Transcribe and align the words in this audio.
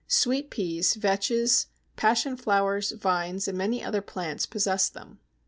Sweet 0.07 0.49
Peas, 0.49 0.95
Vetches, 0.95 1.67
Passion 1.95 2.35
flowers, 2.35 2.89
Vines, 2.89 3.47
and 3.47 3.55
many 3.55 3.83
other 3.83 4.01
plants 4.01 4.47
possess 4.47 4.89
them. 4.89 5.19